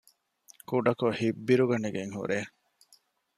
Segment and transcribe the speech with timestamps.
[0.69, 2.39] ކުޑަކޮށް ހިތްބިރުގަނެގެން ހުރޭ